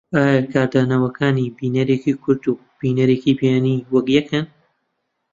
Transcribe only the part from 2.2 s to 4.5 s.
کورد و بینەرێکی بیانی وەک یەکن؟